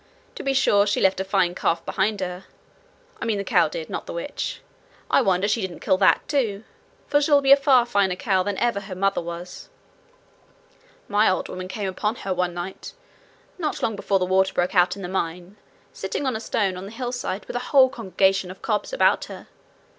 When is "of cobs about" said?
18.49-19.25